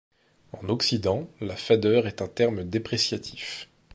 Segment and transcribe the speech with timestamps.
[0.53, 3.69] En occident, la fadeur est un terme dépréciatif.